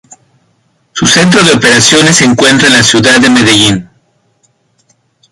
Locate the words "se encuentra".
2.15-2.67